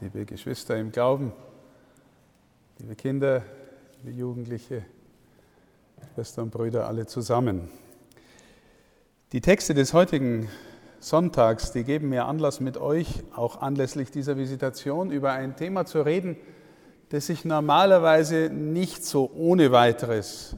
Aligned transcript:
liebe 0.00 0.24
Geschwister 0.24 0.76
im 0.76 0.92
Glauben, 0.92 1.32
liebe 2.78 2.94
Kinder, 2.94 3.42
liebe 4.04 4.16
Jugendliche, 4.16 4.84
Schwestern 6.14 6.44
und 6.44 6.50
Brüder, 6.52 6.86
alle 6.86 7.06
zusammen. 7.06 7.68
Die 9.32 9.40
Texte 9.40 9.74
des 9.74 9.94
heutigen 9.94 10.48
Sonntags, 11.00 11.72
die 11.72 11.82
geben 11.82 12.10
mir 12.10 12.26
Anlass, 12.26 12.60
mit 12.60 12.76
euch 12.76 13.24
auch 13.34 13.60
anlässlich 13.60 14.12
dieser 14.12 14.36
Visitation 14.36 15.10
über 15.10 15.32
ein 15.32 15.56
Thema 15.56 15.84
zu 15.84 16.02
reden, 16.02 16.36
das 17.08 17.28
ich 17.28 17.44
normalerweise 17.44 18.50
nicht 18.50 19.04
so 19.04 19.28
ohne 19.34 19.72
weiteres 19.72 20.56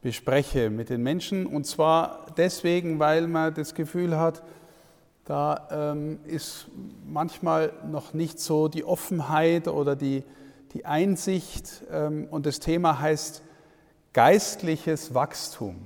bespreche 0.00 0.70
mit 0.70 0.88
den 0.88 1.02
Menschen. 1.02 1.44
Und 1.44 1.66
zwar 1.66 2.24
deswegen, 2.38 2.98
weil 2.98 3.26
man 3.26 3.52
das 3.52 3.74
Gefühl 3.74 4.16
hat, 4.16 4.42
da 5.28 5.68
ähm, 5.70 6.20
ist 6.24 6.68
manchmal 7.06 7.74
noch 7.86 8.14
nicht 8.14 8.40
so 8.40 8.66
die 8.66 8.82
Offenheit 8.82 9.68
oder 9.68 9.94
die, 9.94 10.24
die 10.72 10.86
Einsicht. 10.86 11.84
Ähm, 11.92 12.28
und 12.30 12.46
das 12.46 12.60
Thema 12.60 12.98
heißt 12.98 13.42
geistliches 14.14 15.12
Wachstum. 15.12 15.84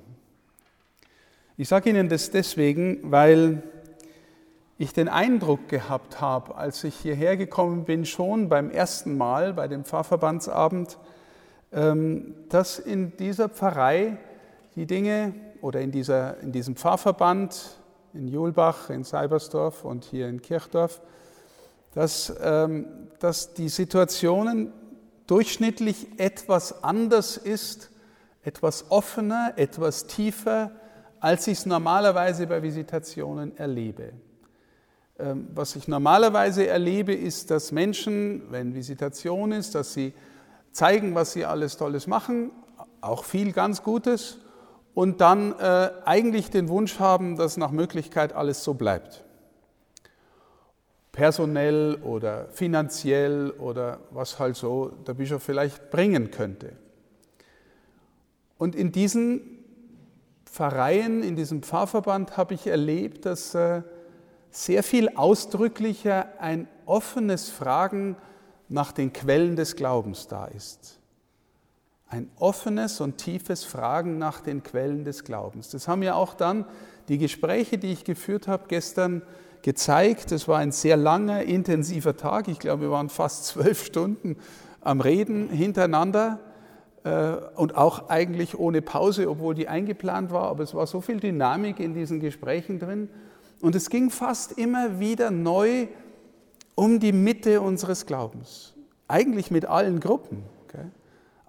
Ich 1.56 1.66
sage 1.66 1.90
Ihnen 1.90 2.08
das 2.08 2.30
deswegen, 2.30 3.10
weil 3.10 3.64
ich 4.78 4.92
den 4.92 5.08
Eindruck 5.08 5.68
gehabt 5.68 6.20
habe, 6.20 6.54
als 6.54 6.84
ich 6.84 6.94
hierher 6.94 7.36
gekommen 7.36 7.84
bin, 7.84 8.04
schon 8.04 8.48
beim 8.48 8.70
ersten 8.70 9.16
Mal 9.16 9.54
bei 9.54 9.66
dem 9.66 9.84
Pfarrverbandsabend, 9.84 10.98
ähm, 11.72 12.36
dass 12.48 12.78
in 12.78 13.16
dieser 13.16 13.48
Pfarrei 13.48 14.18
die 14.76 14.86
Dinge 14.86 15.34
oder 15.60 15.80
in, 15.80 15.90
dieser, 15.90 16.38
in 16.38 16.52
diesem 16.52 16.76
Pfarrverband 16.76 17.81
in 18.14 18.28
Julbach, 18.28 18.90
in 18.90 19.04
Seibersdorf 19.04 19.84
und 19.84 20.04
hier 20.04 20.28
in 20.28 20.42
Kirchdorf, 20.42 21.00
dass, 21.94 22.32
ähm, 22.42 22.86
dass 23.18 23.54
die 23.54 23.68
Situationen 23.68 24.72
durchschnittlich 25.26 26.08
etwas 26.18 26.82
anders 26.82 27.36
ist, 27.36 27.90
etwas 28.42 28.90
offener, 28.90 29.52
etwas 29.56 30.06
tiefer, 30.06 30.72
als 31.20 31.46
ich 31.46 31.58
es 31.58 31.66
normalerweise 31.66 32.46
bei 32.46 32.62
Visitationen 32.62 33.56
erlebe. 33.56 34.12
Ähm, 35.18 35.48
was 35.54 35.76
ich 35.76 35.86
normalerweise 35.86 36.66
erlebe, 36.66 37.14
ist, 37.14 37.50
dass 37.50 37.70
Menschen, 37.70 38.50
wenn 38.50 38.74
Visitation 38.74 39.52
ist, 39.52 39.74
dass 39.74 39.92
sie 39.94 40.14
zeigen, 40.72 41.14
was 41.14 41.32
sie 41.32 41.44
alles 41.44 41.76
Tolles 41.76 42.06
machen, 42.06 42.50
auch 43.00 43.24
viel 43.24 43.52
ganz 43.52 43.82
Gutes, 43.82 44.38
und 44.94 45.20
dann 45.20 45.58
äh, 45.58 45.90
eigentlich 46.04 46.50
den 46.50 46.68
Wunsch 46.68 46.98
haben, 46.98 47.36
dass 47.36 47.56
nach 47.56 47.70
Möglichkeit 47.70 48.32
alles 48.32 48.62
so 48.62 48.74
bleibt. 48.74 49.24
Personell 51.12 51.98
oder 52.02 52.46
finanziell 52.48 53.50
oder 53.50 54.00
was 54.10 54.38
halt 54.38 54.56
so 54.56 54.88
der 55.06 55.14
Bischof 55.14 55.42
vielleicht 55.42 55.90
bringen 55.90 56.30
könnte. 56.30 56.72
Und 58.58 58.74
in 58.74 58.92
diesen 58.92 59.62
Pfarreien, 60.46 61.22
in 61.22 61.36
diesem 61.36 61.62
Pfarrverband 61.62 62.36
habe 62.36 62.54
ich 62.54 62.66
erlebt, 62.66 63.26
dass 63.26 63.54
äh, 63.54 63.82
sehr 64.50 64.82
viel 64.82 65.08
ausdrücklicher 65.16 66.28
ein 66.38 66.68
offenes 66.84 67.48
Fragen 67.48 68.16
nach 68.68 68.92
den 68.92 69.12
Quellen 69.12 69.56
des 69.56 69.76
Glaubens 69.76 70.28
da 70.28 70.46
ist. 70.46 70.98
Ein 72.12 72.28
offenes 72.38 73.00
und 73.00 73.16
tiefes 73.16 73.64
Fragen 73.64 74.18
nach 74.18 74.42
den 74.42 74.62
Quellen 74.62 75.02
des 75.02 75.24
Glaubens. 75.24 75.70
Das 75.70 75.88
haben 75.88 76.02
ja 76.02 76.14
auch 76.14 76.34
dann 76.34 76.66
die 77.08 77.16
Gespräche, 77.16 77.78
die 77.78 77.90
ich 77.90 78.04
geführt 78.04 78.48
habe 78.48 78.64
gestern, 78.68 79.22
gezeigt. 79.62 80.30
Es 80.30 80.46
war 80.46 80.58
ein 80.58 80.72
sehr 80.72 80.98
langer, 80.98 81.44
intensiver 81.44 82.14
Tag. 82.14 82.48
Ich 82.48 82.58
glaube, 82.58 82.82
wir 82.82 82.90
waren 82.90 83.08
fast 83.08 83.46
zwölf 83.46 83.82
Stunden 83.82 84.36
am 84.82 85.00
Reden 85.00 85.48
hintereinander 85.48 86.40
äh, 87.04 87.32
und 87.56 87.78
auch 87.78 88.10
eigentlich 88.10 88.58
ohne 88.58 88.82
Pause, 88.82 89.30
obwohl 89.30 89.54
die 89.54 89.68
eingeplant 89.68 90.32
war. 90.32 90.50
Aber 90.50 90.64
es 90.64 90.74
war 90.74 90.86
so 90.86 91.00
viel 91.00 91.18
Dynamik 91.18 91.80
in 91.80 91.94
diesen 91.94 92.20
Gesprächen 92.20 92.78
drin. 92.78 93.08
Und 93.62 93.74
es 93.74 93.88
ging 93.88 94.10
fast 94.10 94.58
immer 94.58 95.00
wieder 95.00 95.30
neu 95.30 95.86
um 96.74 97.00
die 97.00 97.12
Mitte 97.12 97.62
unseres 97.62 98.04
Glaubens. 98.04 98.74
Eigentlich 99.08 99.50
mit 99.50 99.64
allen 99.64 99.98
Gruppen. 99.98 100.42
Okay? 100.64 100.84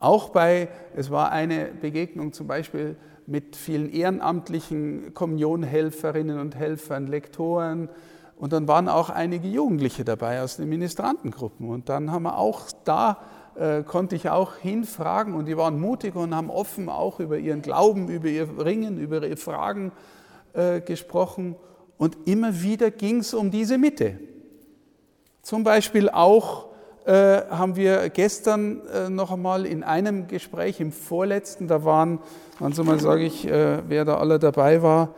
Auch 0.03 0.31
bei, 0.31 0.67
es 0.97 1.11
war 1.11 1.31
eine 1.31 1.67
Begegnung 1.79 2.33
zum 2.33 2.45
Beispiel 2.45 2.97
mit 3.25 3.55
vielen 3.55 3.89
ehrenamtlichen 3.89 5.13
Kommunionhelferinnen 5.13 6.39
und 6.39 6.57
Helfern, 6.57 7.07
Lektoren. 7.07 7.87
Und 8.35 8.51
dann 8.51 8.67
waren 8.67 8.89
auch 8.89 9.09
einige 9.09 9.47
Jugendliche 9.47 10.03
dabei 10.03 10.41
aus 10.41 10.57
den 10.57 10.67
Ministrantengruppen. 10.67 11.69
Und 11.69 11.87
dann 11.87 12.11
haben 12.11 12.23
wir 12.23 12.37
auch 12.37 12.63
da, 12.83 13.19
äh, 13.55 13.83
konnte 13.83 14.17
ich 14.17 14.29
auch 14.29 14.57
hinfragen 14.57 15.35
und 15.35 15.45
die 15.45 15.55
waren 15.55 15.79
mutig 15.79 16.17
und 16.17 16.35
haben 16.35 16.49
offen 16.49 16.89
auch 16.89 17.21
über 17.21 17.37
ihren 17.37 17.61
Glauben, 17.61 18.09
über 18.09 18.27
ihr 18.27 18.49
Ringen, 18.59 18.97
über 18.97 19.25
ihre 19.25 19.37
Fragen 19.37 19.93
äh, 20.51 20.81
gesprochen. 20.81 21.55
Und 21.97 22.17
immer 22.25 22.61
wieder 22.61 22.91
ging 22.91 23.19
es 23.19 23.33
um 23.33 23.51
diese 23.51 23.77
Mitte. 23.77 24.19
Zum 25.43 25.63
Beispiel 25.63 26.09
auch 26.09 26.72
äh, 27.05 27.41
haben 27.49 27.75
wir 27.75 28.09
gestern 28.09 28.81
äh, 28.87 29.09
noch 29.09 29.31
einmal 29.31 29.65
in 29.65 29.83
einem 29.83 30.27
Gespräch, 30.27 30.79
im 30.79 30.91
vorletzten, 30.91 31.67
da 31.67 31.83
waren, 31.83 32.19
also 32.59 32.83
mal 32.83 32.99
sage 32.99 33.23
ich, 33.23 33.47
äh, 33.47 33.79
wer 33.87 34.05
da 34.05 34.17
alle 34.17 34.39
dabei 34.39 34.81
war, 34.81 35.13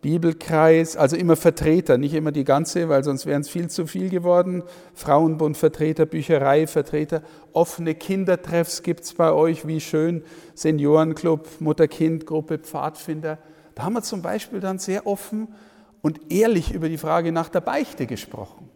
Bibelkreis, 0.00 0.96
also 0.96 1.14
immer 1.14 1.36
Vertreter, 1.36 1.98
nicht 1.98 2.14
immer 2.14 2.32
die 2.32 2.44
ganze, 2.44 2.88
weil 2.88 3.04
sonst 3.04 3.26
wären 3.26 3.42
es 3.42 3.50
viel 3.50 3.68
zu 3.68 3.86
viel 3.86 4.08
geworden. 4.08 4.62
Frauenbund 4.94 5.58
Vertreter, 5.58 6.06
Bücherei 6.06 6.66
Vertreter, 6.66 7.22
offene 7.52 7.94
Kindertreffs 7.94 8.82
gibt 8.82 9.04
es 9.04 9.12
bei 9.12 9.30
euch, 9.30 9.66
wie 9.66 9.80
schön, 9.80 10.22
Seniorenclub, 10.54 11.60
Mutter-Kind-Gruppe, 11.60 12.58
Pfadfinder. 12.58 13.38
Da 13.74 13.82
haben 13.82 13.92
wir 13.92 14.02
zum 14.02 14.22
Beispiel 14.22 14.60
dann 14.60 14.78
sehr 14.78 15.06
offen 15.06 15.48
und 16.00 16.32
ehrlich 16.32 16.72
über 16.72 16.88
die 16.88 16.98
Frage 16.98 17.30
nach 17.30 17.50
der 17.50 17.60
Beichte 17.60 18.06
gesprochen, 18.06 18.69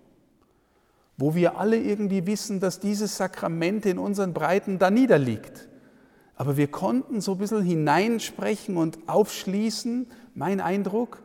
wo 1.16 1.34
wir 1.34 1.58
alle 1.58 1.76
irgendwie 1.76 2.26
wissen, 2.26 2.60
dass 2.60 2.80
dieses 2.80 3.16
Sakrament 3.16 3.86
in 3.86 3.98
unseren 3.98 4.32
Breiten 4.32 4.78
da 4.78 4.91
niederliegt. 4.91 5.69
Aber 6.36 6.56
wir 6.56 6.66
konnten 6.69 7.20
so 7.20 7.32
ein 7.32 7.38
bisschen 7.38 7.62
hineinsprechen 7.62 8.76
und 8.76 8.98
aufschließen, 9.06 10.08
mein 10.34 10.60
Eindruck, 10.60 11.22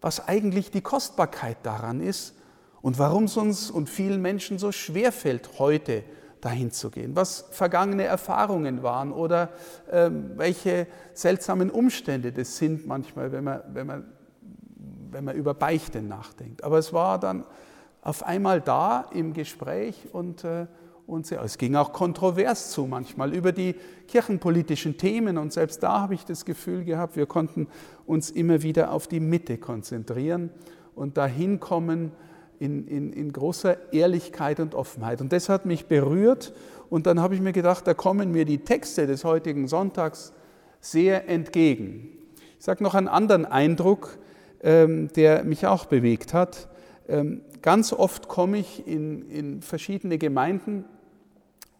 was 0.00 0.28
eigentlich 0.28 0.70
die 0.70 0.82
Kostbarkeit 0.82 1.56
daran 1.64 2.00
ist 2.00 2.34
und 2.80 2.98
warum 2.98 3.24
es 3.24 3.36
uns 3.36 3.70
und 3.70 3.90
vielen 3.90 4.22
Menschen 4.22 4.58
so 4.58 4.70
schwer 4.70 5.10
fällt, 5.10 5.58
heute 5.58 6.04
dahin 6.40 6.70
zu 6.70 6.90
gehen, 6.90 7.14
was 7.14 7.46
vergangene 7.50 8.04
Erfahrungen 8.04 8.82
waren 8.82 9.12
oder 9.12 9.50
äh, 9.90 10.10
welche 10.36 10.86
seltsamen 11.14 11.70
Umstände 11.70 12.32
das 12.32 12.56
sind 12.56 12.86
manchmal, 12.86 13.30
wenn 13.32 13.44
man, 13.44 13.62
wenn 13.72 13.86
man 13.86 14.04
wenn 15.12 15.24
man 15.24 15.36
über 15.36 15.54
Beichte 15.54 16.02
nachdenkt. 16.02 16.64
Aber 16.64 16.78
es 16.78 16.92
war 16.92 17.20
dann 17.20 17.44
auf 18.02 18.24
einmal 18.24 18.60
da 18.60 19.06
im 19.14 19.32
Gespräch 19.32 20.08
und, 20.12 20.44
äh, 20.44 20.66
und 21.06 21.26
sehr, 21.26 21.40
es 21.42 21.56
ging 21.56 21.76
auch 21.76 21.92
kontrovers 21.92 22.72
zu 22.72 22.86
manchmal 22.86 23.32
über 23.32 23.52
die 23.52 23.74
kirchenpolitischen 24.08 24.98
Themen 24.98 25.38
und 25.38 25.52
selbst 25.52 25.82
da 25.82 26.00
habe 26.02 26.14
ich 26.14 26.24
das 26.24 26.44
Gefühl 26.44 26.84
gehabt, 26.84 27.16
wir 27.16 27.26
konnten 27.26 27.68
uns 28.04 28.30
immer 28.30 28.62
wieder 28.62 28.90
auf 28.90 29.06
die 29.06 29.20
Mitte 29.20 29.56
konzentrieren 29.56 30.50
und 30.94 31.16
dahin 31.16 31.60
kommen 31.60 32.12
in, 32.58 32.86
in, 32.86 33.12
in 33.12 33.32
großer 33.32 33.92
Ehrlichkeit 33.92 34.60
und 34.60 34.74
Offenheit. 34.74 35.20
Und 35.20 35.32
das 35.32 35.48
hat 35.48 35.64
mich 35.66 35.86
berührt 35.86 36.52
und 36.90 37.06
dann 37.06 37.20
habe 37.20 37.34
ich 37.34 37.40
mir 37.40 37.52
gedacht, 37.52 37.86
da 37.86 37.94
kommen 37.94 38.32
mir 38.32 38.44
die 38.44 38.58
Texte 38.58 39.06
des 39.06 39.24
heutigen 39.24 39.66
Sonntags 39.66 40.32
sehr 40.80 41.28
entgegen. 41.28 42.08
Ich 42.58 42.64
sage 42.64 42.82
noch 42.82 42.94
einen 42.94 43.08
anderen 43.08 43.46
Eindruck, 43.46 44.18
ähm, 44.62 45.08
der 45.14 45.44
mich 45.44 45.66
auch 45.66 45.86
bewegt 45.86 46.34
hat. 46.34 46.68
Ähm, 47.12 47.42
ganz 47.60 47.92
oft 47.92 48.26
komme 48.26 48.56
ich 48.56 48.86
in, 48.86 49.28
in 49.28 49.60
verschiedene 49.60 50.16
Gemeinden 50.16 50.86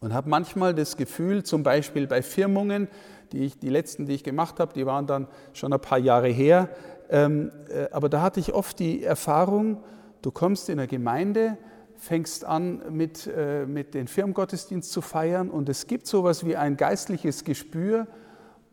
und 0.00 0.12
habe 0.12 0.28
manchmal 0.28 0.74
das 0.74 0.98
Gefühl, 0.98 1.42
zum 1.42 1.62
Beispiel 1.62 2.06
bei 2.06 2.20
Firmungen, 2.20 2.86
die, 3.32 3.46
ich, 3.46 3.58
die 3.58 3.70
letzten, 3.70 4.04
die 4.04 4.12
ich 4.12 4.24
gemacht 4.24 4.60
habe, 4.60 4.74
die 4.74 4.84
waren 4.84 5.06
dann 5.06 5.26
schon 5.54 5.72
ein 5.72 5.80
paar 5.80 5.96
Jahre 5.96 6.28
her, 6.28 6.68
ähm, 7.08 7.50
äh, 7.70 7.88
aber 7.92 8.10
da 8.10 8.20
hatte 8.20 8.40
ich 8.40 8.52
oft 8.52 8.78
die 8.78 9.02
Erfahrung, 9.02 9.82
du 10.20 10.30
kommst 10.30 10.68
in 10.68 10.78
eine 10.78 10.86
Gemeinde, 10.86 11.56
fängst 11.96 12.44
an 12.44 12.82
mit, 12.90 13.26
äh, 13.26 13.64
mit 13.64 13.94
den 13.94 14.08
Firmengottesdienst 14.08 14.92
zu 14.92 15.00
feiern 15.00 15.48
und 15.48 15.70
es 15.70 15.86
gibt 15.86 16.06
so 16.06 16.18
etwas 16.18 16.44
wie 16.44 16.56
ein 16.56 16.76
geistliches 16.76 17.44
Gespür, 17.44 18.06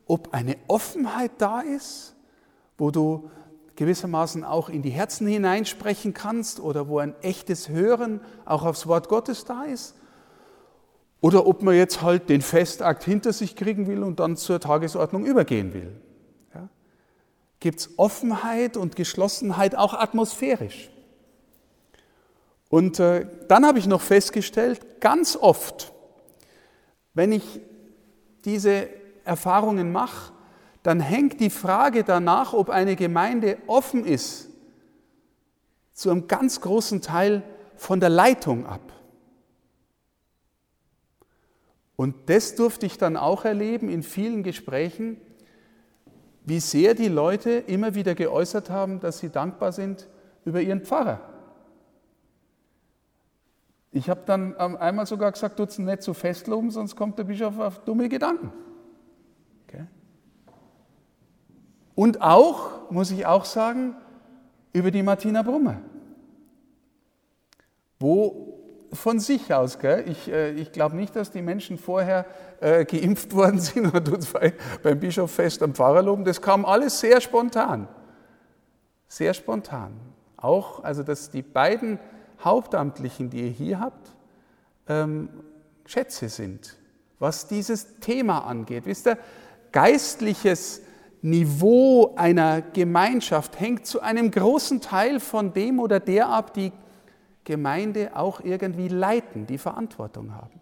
ob 0.07 0.33
eine 0.33 0.57
Offenheit 0.67 1.31
da 1.38 1.62
ist, 1.62 2.17
wo 2.77 2.91
du 2.91 3.31
gewissermaßen 3.79 4.43
auch 4.43 4.67
in 4.67 4.81
die 4.81 4.89
Herzen 4.89 5.25
hineinsprechen 5.25 6.13
kannst 6.13 6.59
oder 6.59 6.89
wo 6.89 6.99
ein 6.99 7.15
echtes 7.21 7.69
Hören 7.69 8.19
auch 8.43 8.65
aufs 8.65 8.87
Wort 8.87 9.07
Gottes 9.07 9.45
da 9.45 9.63
ist. 9.63 9.95
Oder 11.21 11.47
ob 11.47 11.63
man 11.63 11.73
jetzt 11.75 12.01
halt 12.01 12.27
den 12.27 12.41
Festakt 12.41 13.05
hinter 13.05 13.31
sich 13.31 13.55
kriegen 13.55 13.87
will 13.87 14.03
und 14.03 14.19
dann 14.19 14.35
zur 14.35 14.59
Tagesordnung 14.59 15.25
übergehen 15.25 15.73
will. 15.73 15.95
Ja? 16.53 16.67
Gibt 17.61 17.79
es 17.79 17.97
Offenheit 17.97 18.75
und 18.75 18.97
Geschlossenheit 18.97 19.75
auch 19.75 19.93
atmosphärisch? 19.93 20.89
Und 22.67 22.99
äh, 22.99 23.27
dann 23.47 23.65
habe 23.65 23.79
ich 23.79 23.87
noch 23.87 24.01
festgestellt, 24.01 24.99
ganz 24.99 25.37
oft, 25.37 25.93
wenn 27.13 27.31
ich 27.31 27.61
diese 28.43 28.89
Erfahrungen 29.23 29.93
mache, 29.93 30.33
dann 30.83 30.99
hängt 30.99 31.39
die 31.39 31.49
Frage 31.49 32.03
danach, 32.03 32.53
ob 32.53 32.69
eine 32.69 32.95
Gemeinde 32.95 33.57
offen 33.67 34.05
ist, 34.05 34.49
zu 35.93 36.09
einem 36.09 36.27
ganz 36.27 36.61
großen 36.61 37.01
Teil 37.01 37.43
von 37.75 37.99
der 37.99 38.09
Leitung 38.09 38.65
ab. 38.65 38.93
Und 41.95 42.29
das 42.29 42.55
durfte 42.55 42.85
ich 42.85 42.97
dann 42.97 43.17
auch 43.17 43.43
erleben 43.43 43.89
in 43.89 44.03
vielen 44.03 44.41
Gesprächen, 44.41 45.19
wie 46.45 46.61
sehr 46.61 46.93
die 46.93 47.09
Leute 47.09 47.51
immer 47.51 47.93
wieder 47.93 48.15
geäußert 48.15 48.69
haben, 48.69 49.01
dass 49.01 49.19
sie 49.19 49.29
dankbar 49.29 49.73
sind 49.73 50.07
über 50.45 50.61
ihren 50.61 50.81
Pfarrer. 50.81 51.19
Ich 53.91 54.09
habe 54.09 54.21
dann 54.25 54.55
einmal 54.55 55.05
sogar 55.07 55.31
gesagt, 55.31 55.59
es 55.59 55.77
nicht 55.77 56.01
zu 56.01 56.11
so 56.11 56.13
festloben, 56.13 56.71
sonst 56.71 56.95
kommt 56.95 57.17
der 57.17 57.23
Bischof 57.23 57.57
auf 57.59 57.83
dumme 57.83 58.07
Gedanken. 58.07 58.53
Okay. 59.67 59.85
Und 62.00 62.22
auch, 62.22 62.90
muss 62.92 63.12
ich 63.12 63.25
auch 63.25 63.44
sagen, 63.44 63.94
über 64.72 64.90
die 64.90 65.04
Martina 65.04 65.42
Brummer. 65.42 65.81
Wo 68.00 68.57
von 68.94 69.19
sich 69.19 69.54
aus, 69.54 69.80
gell? 69.80 70.06
ich, 70.07 70.31
äh, 70.31 70.51
ich 70.51 70.72
glaube 70.72 70.96
nicht, 70.96 71.13
dass 71.13 71.30
die 71.30 71.42
Menschen 71.42 71.78
vorher 71.78 72.25
äh, 72.62 72.86
geimpft 72.86 73.36
worden 73.36 73.60
sind 73.60 73.88
oder 73.88 74.01
tut 74.01 74.25
beim 74.81 74.98
Bischof 74.98 75.30
fest 75.30 75.62
am 75.62 75.75
Pfarrer 75.75 76.01
loben. 76.01 76.24
Das 76.24 76.42
kam 76.42 76.63
alles 76.63 77.01
sehr 77.01 77.19
spontan. 77.19 77.90
Sehr 79.10 79.34
spontan. 79.34 79.92
Auch, 80.38 80.81
also 80.86 81.04
dass 81.04 81.31
die 81.31 81.42
beiden 81.42 82.00
Hauptamtlichen, 82.42 83.30
die 83.30 83.42
ihr 83.42 83.51
hier 83.51 83.80
habt, 83.81 84.16
ähm, 84.88 85.28
Schätze 85.86 86.30
sind, 86.30 86.78
was 87.19 87.50
dieses 87.50 88.00
Thema 88.00 88.46
angeht. 88.46 88.86
Wisst 88.86 89.06
ihr, 89.06 89.18
geistliches 89.74 90.84
Niveau 91.21 92.13
einer 92.16 92.62
Gemeinschaft 92.62 93.60
hängt 93.60 93.86
zu 93.86 94.01
einem 94.01 94.31
großen 94.31 94.81
Teil 94.81 95.19
von 95.19 95.54
dem 95.54 95.80
oder 95.80 96.00
der 96.00 96.30
ab, 96.30 96.54
die 96.54 96.71
Gemeinde 97.44 98.16
auch 98.16 98.42
irgendwie 98.42 98.88
leiten, 98.88 99.45
die 99.45 99.57
Verantwortung 99.57 100.36
haben. 100.36 100.62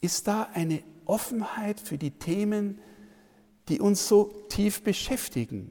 Ist 0.00 0.26
da 0.26 0.48
eine 0.54 0.82
Offenheit 1.04 1.78
für 1.78 1.98
die 1.98 2.10
Themen, 2.10 2.80
die 3.68 3.80
uns 3.80 4.08
so 4.08 4.24
tief 4.48 4.82
beschäftigen? 4.82 5.70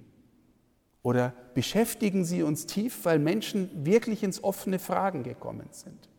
Oder 1.03 1.33
beschäftigen 1.53 2.25
sie 2.25 2.41
uns 2.41 2.65
tief, 2.65 3.05
weil 3.05 3.19
Menschen 3.19 3.69
wirklich 3.85 4.23
ins 4.23 4.43
offene 4.43 4.79
Fragen 4.79 5.23
gekommen 5.23 5.67
sind? 5.71 6.09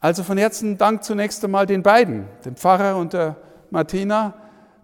Also 0.00 0.22
von 0.22 0.38
Herzen 0.38 0.78
Dank 0.78 1.02
zunächst 1.02 1.44
einmal 1.44 1.66
den 1.66 1.82
beiden, 1.82 2.26
dem 2.44 2.56
Pfarrer 2.56 2.96
und 2.96 3.14
der 3.14 3.36
Martina, 3.70 4.34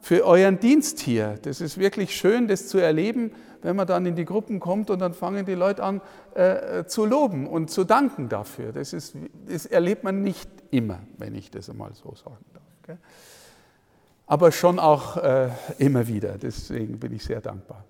für 0.04 0.26
euren 0.26 0.60
Dienst 0.60 1.00
hier. 1.00 1.38
Das 1.40 1.62
ist 1.62 1.78
wirklich 1.78 2.14
schön, 2.14 2.46
das 2.46 2.68
zu 2.68 2.76
erleben, 2.76 3.32
wenn 3.62 3.74
man 3.74 3.86
dann 3.86 4.04
in 4.04 4.14
die 4.14 4.26
Gruppen 4.26 4.60
kommt 4.60 4.90
und 4.90 4.98
dann 4.98 5.14
fangen 5.14 5.46
die 5.46 5.54
Leute 5.54 5.82
an 5.82 6.02
äh, 6.34 6.84
zu 6.84 7.06
loben 7.06 7.46
und 7.46 7.70
zu 7.70 7.84
danken 7.84 8.28
dafür. 8.28 8.72
Das, 8.72 8.92
ist, 8.92 9.16
das 9.48 9.64
erlebt 9.64 10.04
man 10.04 10.20
nicht 10.20 10.50
immer, 10.70 10.98
wenn 11.16 11.34
ich 11.34 11.50
das 11.50 11.70
einmal 11.70 11.94
so 11.94 12.14
sagen 12.14 12.44
darf. 12.52 12.62
Gell? 12.82 12.98
Aber 14.26 14.52
schon 14.52 14.78
auch 14.78 15.16
äh, 15.16 15.48
immer 15.78 16.06
wieder. 16.06 16.36
Deswegen 16.36 17.00
bin 17.00 17.14
ich 17.14 17.24
sehr 17.24 17.40
dankbar. 17.40 17.82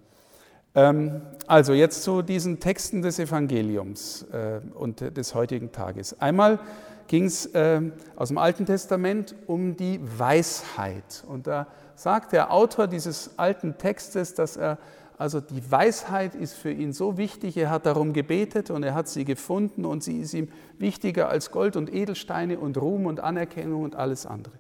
Ähm, 0.77 1.21
also 1.49 1.73
jetzt 1.73 2.05
zu 2.05 2.23
diesen 2.23 2.61
Texten 2.61 3.03
des 3.03 3.19
Evangeliums 3.19 4.23
äh, 4.31 4.61
und 4.75 5.01
des 5.01 5.35
heutigen 5.35 5.73
Tages. 5.73 6.21
Einmal 6.21 6.61
ging 7.09 7.25
es 7.25 7.47
äh, 7.47 7.81
aus 8.15 8.29
dem 8.29 8.39
Alten 8.39 8.67
Testament 8.67 9.35
um 9.49 9.77
die 9.77 9.99
Weisheit. 10.01 11.25
Und 11.27 11.49
da 11.49 11.67
sagt 11.97 12.33
der 12.33 12.53
Autor 12.53 12.87
dieses 12.87 13.39
alten 13.39 13.79
Textes, 13.79 14.35
dass 14.35 14.57
er 14.57 14.79
also 15.17 15.41
die 15.41 15.71
Weisheit 15.71 16.35
ist 16.35 16.55
für 16.55 16.73
ihn 16.73 16.93
so 16.93 17.17
wichtig, 17.17 17.57
er 17.57 17.71
hat 17.71 17.87
darum 17.87 18.13
gebetet 18.13 18.71
und 18.71 18.83
er 18.83 18.95
hat 18.95 19.09
sie 19.09 19.25
gefunden 19.25 19.85
und 19.85 20.03
sie 20.03 20.19
ist 20.19 20.35
ihm 20.35 20.49
wichtiger 20.79 21.29
als 21.29 21.53
Gold 21.53 21.77
und 21.77 21.93
Edelsteine 21.93 22.59
und 22.59 22.77
Ruhm 22.79 23.07
und 23.07 23.21
Anerkennung 23.21 23.85
und 23.85 23.95
alles 23.95 24.27
andere. 24.27 24.55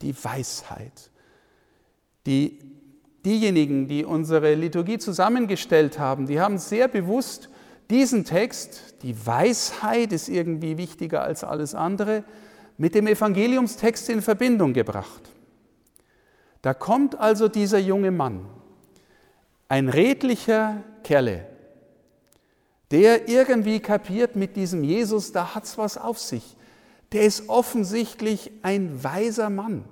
Die 0.00 0.14
Weisheit. 0.24 1.10
Die 2.26 2.58
diejenigen, 3.26 3.88
die 3.88 4.06
unsere 4.06 4.54
Liturgie 4.54 4.96
zusammengestellt 4.96 5.98
haben, 5.98 6.26
die 6.26 6.40
haben 6.40 6.56
sehr 6.56 6.88
bewusst 6.88 7.50
diesen 7.90 8.24
Text, 8.24 8.94
die 9.02 9.14
Weisheit 9.26 10.12
ist 10.12 10.28
irgendwie 10.28 10.78
wichtiger 10.78 11.22
als 11.22 11.44
alles 11.44 11.74
andere, 11.74 12.24
mit 12.78 12.94
dem 12.94 13.06
Evangeliumstext 13.06 14.08
in 14.08 14.22
Verbindung 14.22 14.72
gebracht. 14.72 15.30
Da 16.62 16.74
kommt 16.74 17.18
also 17.18 17.48
dieser 17.48 17.78
junge 17.78 18.10
Mann, 18.10 18.46
ein 19.68 19.88
redlicher 19.88 20.82
Kerle, 21.02 21.46
der 22.90 23.28
irgendwie 23.28 23.80
kapiert 23.80 24.36
mit 24.36 24.56
diesem 24.56 24.82
Jesus, 24.82 25.32
da 25.32 25.54
hat's 25.54 25.78
was 25.78 25.96
auf 25.96 26.18
sich. 26.18 26.56
Der 27.12 27.22
ist 27.22 27.48
offensichtlich 27.48 28.50
ein 28.62 29.02
weiser 29.02 29.48
Mann. 29.48 29.84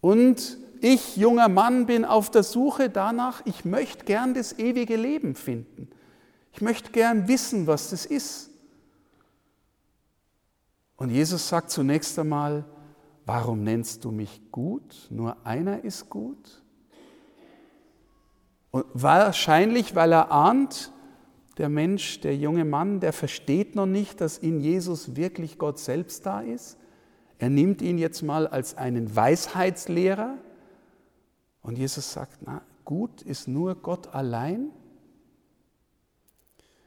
Und 0.00 0.58
ich, 0.80 1.16
junger 1.16 1.48
Mann, 1.48 1.86
bin 1.86 2.04
auf 2.04 2.30
der 2.30 2.42
Suche 2.42 2.88
danach, 2.88 3.42
ich 3.44 3.64
möchte 3.64 4.04
gern 4.04 4.34
das 4.34 4.58
ewige 4.58 4.96
Leben 4.96 5.34
finden. 5.34 5.88
Ich 6.52 6.60
möchte 6.60 6.92
gern 6.92 7.28
wissen, 7.28 7.66
was 7.66 7.90
das 7.90 8.06
ist. 8.06 8.50
Und 10.96 11.10
Jesus 11.10 11.48
sagt 11.48 11.70
zunächst 11.70 12.18
einmal, 12.18 12.64
warum 13.28 13.62
nennst 13.62 14.06
du 14.06 14.10
mich 14.10 14.40
gut? 14.50 15.06
Nur 15.10 15.36
einer 15.44 15.84
ist 15.84 16.08
gut. 16.08 16.62
Und 18.70 18.86
wahrscheinlich, 18.94 19.94
weil 19.94 20.12
er 20.12 20.32
ahnt, 20.32 20.92
der 21.58 21.68
Mensch, 21.68 22.20
der 22.20 22.34
junge 22.34 22.64
Mann, 22.64 23.00
der 23.00 23.12
versteht 23.12 23.74
noch 23.74 23.86
nicht, 23.86 24.22
dass 24.22 24.38
in 24.38 24.60
Jesus 24.60 25.14
wirklich 25.14 25.58
Gott 25.58 25.78
selbst 25.78 26.24
da 26.24 26.40
ist. 26.40 26.78
Er 27.38 27.50
nimmt 27.50 27.82
ihn 27.82 27.98
jetzt 27.98 28.22
mal 28.22 28.46
als 28.46 28.78
einen 28.78 29.14
Weisheitslehrer 29.14 30.38
und 31.60 31.76
Jesus 31.76 32.10
sagt, 32.10 32.38
na, 32.46 32.62
gut 32.86 33.20
ist 33.20 33.46
nur 33.46 33.74
Gott 33.74 34.14
allein. 34.14 34.70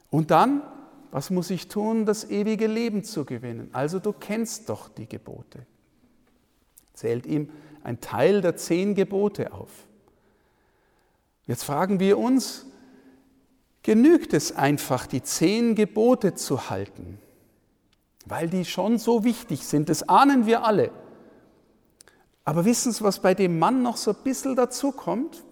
Und 0.09 0.31
dann, 0.31 0.63
was 1.11 1.29
muss 1.29 1.51
ich 1.51 1.67
tun, 1.67 2.07
das 2.07 2.27
ewige 2.31 2.65
Leben 2.65 3.03
zu 3.03 3.25
gewinnen? 3.25 3.69
Also 3.73 3.99
du 3.99 4.11
kennst 4.11 4.69
doch 4.69 4.89
die 4.89 5.07
Gebote. 5.07 5.67
Zählt 6.93 7.25
ihm 7.25 7.49
ein 7.83 8.01
Teil 8.01 8.41
der 8.41 8.55
zehn 8.55 8.95
Gebote 8.95 9.53
auf. 9.53 9.69
Jetzt 11.47 11.63
fragen 11.63 11.99
wir 11.99 12.17
uns, 12.17 12.65
genügt 13.83 14.33
es 14.33 14.55
einfach, 14.55 15.07
die 15.07 15.23
zehn 15.23 15.75
Gebote 15.75 16.35
zu 16.35 16.69
halten? 16.69 17.19
Weil 18.25 18.49
die 18.49 18.65
schon 18.65 18.99
so 18.99 19.23
wichtig 19.23 19.65
sind, 19.65 19.89
das 19.89 20.07
ahnen 20.07 20.45
wir 20.45 20.63
alle. 20.63 20.91
Aber 22.43 22.65
wissen 22.65 22.91
Sie, 22.91 23.03
was 23.03 23.19
bei 23.19 23.33
dem 23.33 23.59
Mann 23.59 23.81
noch 23.81 23.97
so 23.97 24.11
ein 24.11 24.23
bisschen 24.23 24.55
dazu 24.55 24.91
kommt? 24.91 25.43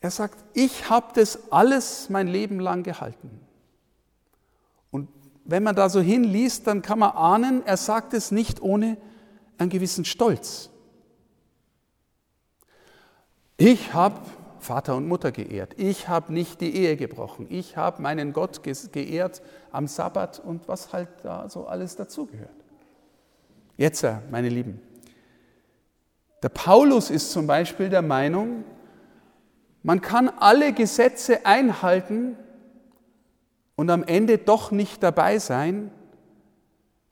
Er 0.00 0.10
sagt, 0.10 0.44
ich 0.54 0.90
habe 0.90 1.08
das 1.14 1.50
alles 1.52 2.10
mein 2.10 2.28
Leben 2.28 2.60
lang 2.60 2.82
gehalten. 2.82 3.40
Und 4.90 5.08
wenn 5.44 5.62
man 5.62 5.74
da 5.74 5.88
so 5.88 6.00
hinliest, 6.00 6.66
dann 6.66 6.82
kann 6.82 6.98
man 6.98 7.12
ahnen, 7.12 7.64
er 7.66 7.76
sagt 7.76 8.14
es 8.14 8.30
nicht 8.30 8.60
ohne 8.60 8.96
einen 9.58 9.70
gewissen 9.70 10.04
Stolz. 10.04 10.70
Ich 13.56 13.94
habe 13.94 14.20
Vater 14.58 14.96
und 14.96 15.06
Mutter 15.06 15.32
geehrt. 15.32 15.74
Ich 15.76 16.08
habe 16.08 16.32
nicht 16.32 16.60
die 16.60 16.74
Ehe 16.74 16.96
gebrochen. 16.96 17.46
Ich 17.48 17.76
habe 17.76 18.02
meinen 18.02 18.32
Gott 18.32 18.62
geehrt 18.62 19.42
am 19.70 19.86
Sabbat 19.86 20.40
und 20.40 20.68
was 20.68 20.92
halt 20.92 21.08
da 21.22 21.48
so 21.48 21.66
alles 21.66 21.96
dazugehört. 21.96 22.50
Jetzt, 23.76 24.02
äh, 24.02 24.16
meine 24.30 24.48
Lieben, 24.48 24.80
der 26.42 26.48
Paulus 26.48 27.10
ist 27.10 27.30
zum 27.30 27.46
Beispiel 27.46 27.88
der 27.88 28.02
Meinung, 28.02 28.64
man 29.82 30.00
kann 30.00 30.28
alle 30.28 30.72
Gesetze 30.72 31.46
einhalten 31.46 32.36
und 33.76 33.88
am 33.90 34.02
Ende 34.02 34.38
doch 34.38 34.70
nicht 34.70 35.02
dabei 35.02 35.38
sein, 35.38 35.90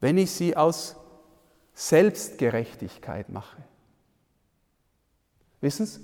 wenn 0.00 0.18
ich 0.18 0.32
sie 0.32 0.56
aus 0.56 0.96
Selbstgerechtigkeit 1.75 3.28
mache. 3.28 3.62
Wissen 5.61 5.87
Sie? 5.87 6.00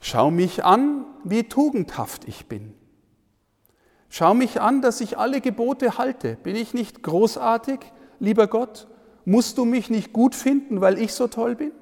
Schau 0.00 0.30
mich 0.30 0.64
an, 0.64 1.04
wie 1.24 1.44
tugendhaft 1.44 2.26
ich 2.26 2.46
bin. 2.46 2.74
Schau 4.08 4.34
mich 4.34 4.60
an, 4.60 4.82
dass 4.82 5.00
ich 5.00 5.16
alle 5.16 5.40
Gebote 5.40 5.96
halte. 5.96 6.36
Bin 6.42 6.56
ich 6.56 6.74
nicht 6.74 7.02
großartig, 7.02 7.80
lieber 8.18 8.46
Gott? 8.46 8.88
Musst 9.24 9.58
du 9.58 9.64
mich 9.64 9.90
nicht 9.90 10.12
gut 10.12 10.34
finden, 10.34 10.80
weil 10.80 10.98
ich 10.98 11.14
so 11.14 11.28
toll 11.28 11.54
bin? 11.54 11.72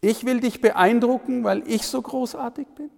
Ich 0.00 0.24
will 0.26 0.40
dich 0.40 0.60
beeindrucken, 0.60 1.44
weil 1.44 1.62
ich 1.68 1.86
so 1.86 2.02
großartig 2.02 2.66
bin? 2.74 2.90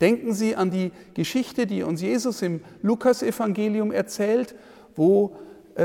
Denken 0.00 0.32
Sie 0.32 0.56
an 0.56 0.70
die 0.70 0.90
Geschichte, 1.14 1.66
die 1.66 1.84
uns 1.84 2.02
Jesus 2.02 2.42
im 2.42 2.62
Lukasevangelium 2.82 3.92
erzählt, 3.92 4.56
wo 4.96 5.36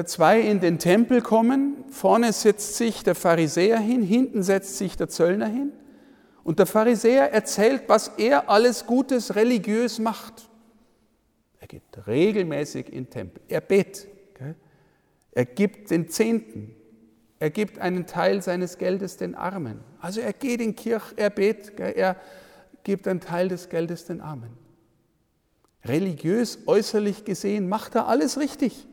zwei 0.06 0.42
in 0.42 0.60
den 0.60 0.80
Tempel 0.80 1.22
kommen. 1.22 1.86
Vorne 1.90 2.34
setzt 2.34 2.76
sich 2.76 3.04
der 3.04 3.16
Pharisäer 3.16 3.80
hin, 3.80 4.02
hinten 4.04 4.44
setzt 4.44 4.78
sich 4.78 4.98
der 4.98 5.10
Zöllner 5.10 5.48
hin. 5.48 5.72
Und 6.44 6.60
der 6.60 6.66
Pharisäer 6.66 7.34
erzählt, 7.34 7.84
was 7.88 8.10
er 8.18 8.50
alles 8.50 8.86
Gutes 8.86 9.36
religiös 9.36 10.00
macht. 10.00 10.50
Er 11.60 11.68
geht 11.68 11.84
regelmäßig 12.08 12.88
in 12.88 13.06
den 13.06 13.10
Tempel. 13.10 13.42
Er 13.48 13.62
betet. 13.62 14.08
Er 15.32 15.46
gibt 15.46 15.92
den 15.92 16.10
Zehnten. 16.10 16.74
Er 17.40 17.50
gibt 17.50 17.80
einen 17.80 18.08
Teil 18.08 18.42
seines 18.42 18.78
Geldes 18.78 19.18
den 19.18 19.36
Armen. 19.36 19.82
Also 20.00 20.22
er 20.22 20.34
geht 20.34 20.62
in 20.62 20.76
Kirche, 20.76 21.14
er 21.16 21.30
betet, 21.30 21.80
er 21.80 22.16
gibt 22.84 23.08
einen 23.08 23.20
Teil 23.20 23.48
des 23.48 23.70
Geldes 23.70 24.06
den 24.06 24.22
Armen. 24.22 24.50
Religiös, 25.86 26.60
äußerlich 26.66 27.26
gesehen 27.26 27.70
macht 27.70 27.94
er 27.94 28.08
alles 28.08 28.40
richtig 28.40 28.88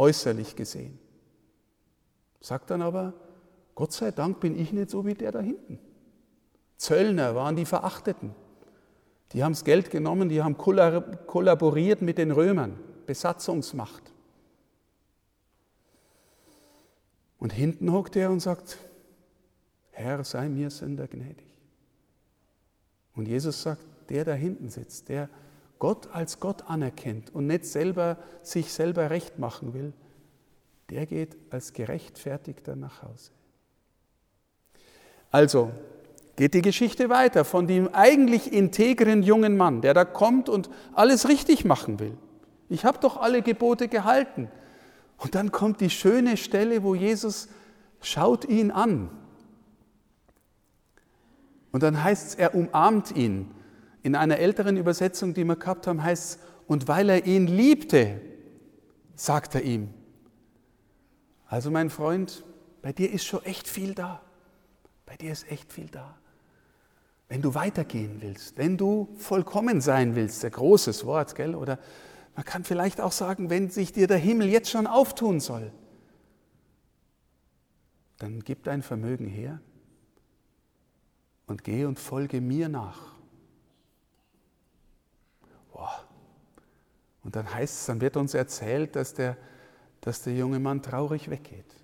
äußerlich 0.00 0.56
gesehen. 0.56 0.98
Sagt 2.40 2.70
dann 2.70 2.80
aber, 2.80 3.12
Gott 3.74 3.92
sei 3.92 4.10
Dank 4.10 4.40
bin 4.40 4.58
ich 4.58 4.72
nicht 4.72 4.88
so 4.88 5.04
wie 5.04 5.14
der 5.14 5.30
da 5.30 5.40
hinten. 5.40 5.78
Zöllner 6.78 7.34
waren 7.34 7.54
die 7.54 7.66
Verachteten. 7.66 8.34
Die 9.32 9.44
haben 9.44 9.52
das 9.52 9.64
Geld 9.64 9.90
genommen, 9.90 10.30
die 10.30 10.42
haben 10.42 10.56
kollaboriert 10.56 12.00
mit 12.00 12.16
den 12.16 12.30
Römern, 12.30 12.80
Besatzungsmacht. 13.06 14.02
Und 17.38 17.52
hinten 17.52 17.92
hockt 17.92 18.16
er 18.16 18.30
und 18.30 18.40
sagt, 18.40 18.78
Herr, 19.92 20.24
sei 20.24 20.48
mir 20.48 20.70
Sünder 20.70 21.08
gnädig. 21.08 21.46
Und 23.14 23.28
Jesus 23.28 23.62
sagt, 23.62 23.84
der 24.08 24.24
da 24.24 24.32
hinten 24.32 24.70
sitzt, 24.70 25.10
der 25.10 25.28
Gott 25.80 26.08
als 26.12 26.38
Gott 26.38 26.68
anerkennt 26.68 27.34
und 27.34 27.48
nicht 27.48 27.64
selber 27.64 28.18
sich 28.42 28.72
selber 28.72 29.10
recht 29.10 29.40
machen 29.40 29.74
will, 29.74 29.92
der 30.90 31.06
geht 31.06 31.36
als 31.50 31.72
gerechtfertigter 31.72 32.76
nach 32.76 33.02
Hause. 33.02 33.32
Also 35.32 35.70
geht 36.36 36.54
die 36.54 36.62
Geschichte 36.62 37.08
weiter 37.08 37.44
von 37.44 37.66
dem 37.66 37.92
eigentlich 37.94 38.52
integren 38.52 39.22
jungen 39.22 39.56
Mann, 39.56 39.80
der 39.80 39.94
da 39.94 40.04
kommt 40.04 40.48
und 40.48 40.70
alles 40.92 41.28
richtig 41.28 41.64
machen 41.64 41.98
will. 41.98 42.16
Ich 42.68 42.84
habe 42.84 42.98
doch 42.98 43.16
alle 43.16 43.42
Gebote 43.42 43.88
gehalten. 43.88 44.48
Und 45.16 45.34
dann 45.34 45.50
kommt 45.50 45.80
die 45.80 45.90
schöne 45.90 46.36
Stelle, 46.36 46.82
wo 46.82 46.94
Jesus 46.94 47.48
schaut 48.00 48.44
ihn 48.44 48.70
an. 48.70 49.10
Und 51.72 51.82
dann 51.82 52.02
heißt 52.02 52.28
es, 52.28 52.34
er 52.34 52.54
umarmt 52.54 53.16
ihn 53.16 53.50
in 54.02 54.14
einer 54.14 54.38
älteren 54.38 54.76
Übersetzung, 54.76 55.34
die 55.34 55.44
wir 55.44 55.56
gehabt 55.56 55.86
haben, 55.86 56.02
heißt 56.02 56.38
es, 56.38 56.38
und 56.66 56.88
weil 56.88 57.08
er 57.10 57.26
ihn 57.26 57.46
liebte, 57.46 58.20
sagt 59.14 59.54
er 59.54 59.62
ihm. 59.62 59.88
Also 61.46 61.70
mein 61.70 61.90
Freund, 61.90 62.44
bei 62.80 62.92
dir 62.92 63.10
ist 63.10 63.24
schon 63.24 63.44
echt 63.44 63.66
viel 63.66 63.94
da. 63.94 64.22
Bei 65.04 65.16
dir 65.16 65.32
ist 65.32 65.50
echt 65.50 65.72
viel 65.72 65.88
da. 65.88 66.16
Wenn 67.28 67.42
du 67.42 67.54
weitergehen 67.54 68.18
willst, 68.20 68.56
wenn 68.56 68.76
du 68.76 69.08
vollkommen 69.18 69.80
sein 69.80 70.14
willst, 70.14 70.44
ein 70.44 70.52
großes 70.52 71.04
Wort, 71.04 71.34
gell? 71.34 71.54
Oder 71.54 71.78
man 72.36 72.44
kann 72.44 72.64
vielleicht 72.64 73.00
auch 73.00 73.12
sagen, 73.12 73.50
wenn 73.50 73.70
sich 73.70 73.92
dir 73.92 74.06
der 74.06 74.18
Himmel 74.18 74.48
jetzt 74.48 74.70
schon 74.70 74.86
auftun 74.86 75.40
soll, 75.40 75.72
dann 78.18 78.40
gib 78.40 78.64
dein 78.64 78.82
Vermögen 78.82 79.26
her 79.26 79.60
und 81.46 81.64
geh 81.64 81.84
und 81.84 81.98
folge 81.98 82.40
mir 82.40 82.68
nach. 82.68 83.19
Boah. 85.80 86.04
Und 87.24 87.36
dann 87.36 87.54
heißt 87.54 87.80
es, 87.80 87.86
dann 87.86 88.02
wird 88.02 88.18
uns 88.18 88.34
erzählt, 88.34 88.96
dass 88.96 89.14
der, 89.14 89.38
dass 90.02 90.22
der 90.22 90.34
junge 90.34 90.60
Mann 90.60 90.82
traurig 90.82 91.30
weggeht, 91.30 91.74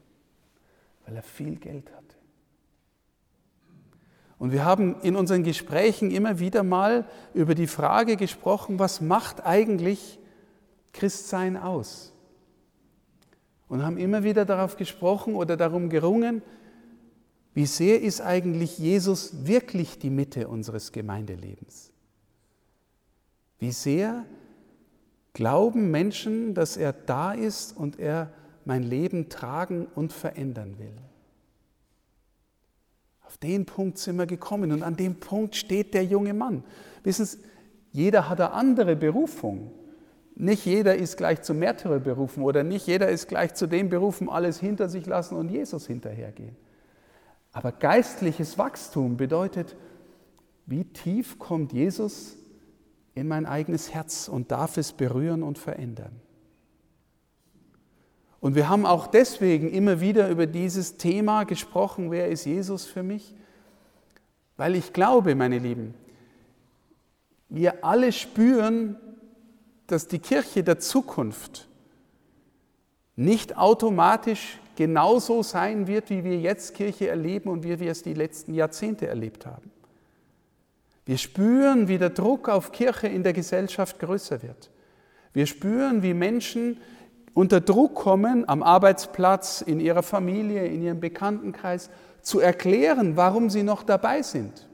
weil 1.06 1.16
er 1.16 1.22
viel 1.22 1.56
Geld 1.56 1.90
hatte. 1.96 2.16
Und 4.38 4.52
wir 4.52 4.66
haben 4.66 5.00
in 5.00 5.16
unseren 5.16 5.44
Gesprächen 5.44 6.10
immer 6.10 6.38
wieder 6.38 6.62
mal 6.62 7.06
über 7.32 7.54
die 7.54 7.66
Frage 7.66 8.16
gesprochen, 8.16 8.78
was 8.78 9.00
macht 9.00 9.46
eigentlich 9.46 10.18
Christsein 10.92 11.56
aus? 11.56 12.12
Und 13.66 13.82
haben 13.82 13.96
immer 13.96 14.24
wieder 14.24 14.44
darauf 14.44 14.76
gesprochen 14.76 15.34
oder 15.34 15.56
darum 15.56 15.88
gerungen, 15.88 16.42
wie 17.54 17.64
sehr 17.64 18.02
ist 18.02 18.20
eigentlich 18.20 18.76
Jesus 18.76 19.46
wirklich 19.46 19.98
die 19.98 20.10
Mitte 20.10 20.48
unseres 20.48 20.92
Gemeindelebens? 20.92 21.94
Wie 23.58 23.72
sehr 23.72 24.24
glauben 25.32 25.90
Menschen, 25.90 26.54
dass 26.54 26.76
er 26.76 26.92
da 26.92 27.32
ist 27.32 27.76
und 27.76 27.98
er 27.98 28.30
mein 28.64 28.82
Leben 28.82 29.28
tragen 29.28 29.86
und 29.94 30.12
verändern 30.12 30.78
will. 30.78 30.96
Auf 33.26 33.36
den 33.36 33.66
Punkt 33.66 33.98
sind 33.98 34.16
wir 34.16 34.26
gekommen 34.26 34.72
und 34.72 34.82
an 34.82 34.96
dem 34.96 35.16
Punkt 35.16 35.56
steht 35.56 35.94
der 35.94 36.04
junge 36.04 36.32
Mann. 36.32 36.64
Wissen 37.02 37.26
Sie, 37.26 37.38
jeder 37.92 38.28
hat 38.28 38.40
eine 38.40 38.52
andere 38.52 38.96
Berufung. 38.96 39.72
Nicht 40.34 40.66
jeder 40.66 40.96
ist 40.96 41.16
gleich 41.16 41.42
zum 41.42 41.58
Märtyrer 41.58 41.98
berufen 41.98 42.42
oder 42.42 42.62
nicht 42.62 42.86
jeder 42.86 43.08
ist 43.08 43.28
gleich 43.28 43.54
zu 43.54 43.66
dem 43.66 43.88
berufen, 43.88 44.28
alles 44.28 44.60
hinter 44.60 44.88
sich 44.88 45.06
lassen 45.06 45.36
und 45.36 45.50
Jesus 45.50 45.86
hinterhergehen. 45.86 46.56
Aber 47.52 47.72
geistliches 47.72 48.58
Wachstum 48.58 49.16
bedeutet, 49.16 49.76
wie 50.66 50.84
tief 50.84 51.38
kommt 51.38 51.72
Jesus 51.72 52.36
in 53.16 53.26
mein 53.26 53.46
eigenes 53.46 53.92
Herz 53.92 54.28
und 54.28 54.52
darf 54.52 54.76
es 54.76 54.92
berühren 54.92 55.42
und 55.42 55.58
verändern. 55.58 56.20
Und 58.40 58.54
wir 58.54 58.68
haben 58.68 58.84
auch 58.84 59.06
deswegen 59.06 59.70
immer 59.70 60.00
wieder 60.00 60.28
über 60.28 60.46
dieses 60.46 60.98
Thema 60.98 61.44
gesprochen, 61.44 62.10
wer 62.10 62.28
ist 62.28 62.44
Jesus 62.44 62.84
für 62.84 63.02
mich? 63.02 63.34
Weil 64.58 64.76
ich 64.76 64.92
glaube, 64.92 65.34
meine 65.34 65.58
Lieben, 65.58 65.94
wir 67.48 67.84
alle 67.84 68.12
spüren, 68.12 68.96
dass 69.86 70.08
die 70.08 70.18
Kirche 70.18 70.62
der 70.62 70.78
Zukunft 70.78 71.68
nicht 73.16 73.56
automatisch 73.56 74.60
genauso 74.76 75.42
sein 75.42 75.86
wird, 75.86 76.10
wie 76.10 76.22
wir 76.22 76.38
jetzt 76.38 76.74
Kirche 76.74 77.08
erleben 77.08 77.48
und 77.48 77.64
wie 77.64 77.80
wir 77.80 77.90
es 77.90 78.02
die 78.02 78.14
letzten 78.14 78.52
Jahrzehnte 78.52 79.06
erlebt 79.06 79.46
haben. 79.46 79.70
Wir 81.06 81.18
spüren, 81.18 81.86
wie 81.86 81.98
der 81.98 82.10
Druck 82.10 82.48
auf 82.48 82.72
Kirche 82.72 83.06
in 83.06 83.22
der 83.22 83.32
Gesellschaft 83.32 84.00
größer 84.00 84.42
wird. 84.42 84.70
Wir 85.32 85.46
spüren, 85.46 86.02
wie 86.02 86.14
Menschen 86.14 86.78
unter 87.32 87.60
Druck 87.60 87.94
kommen, 87.94 88.48
am 88.48 88.62
Arbeitsplatz, 88.62 89.60
in 89.60 89.78
ihrer 89.78 90.02
Familie, 90.02 90.66
in 90.66 90.82
ihrem 90.82 91.00
Bekanntenkreis, 91.00 91.90
zu 92.22 92.40
erklären, 92.40 93.16
warum 93.16 93.50
sie 93.50 93.62
noch 93.62 93.84
dabei 93.84 94.22
sind. 94.22 94.68